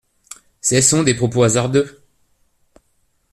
Cessons 0.61 1.03
des 1.03 1.13
propos 1.13 1.43
hasardeux. 1.43 2.03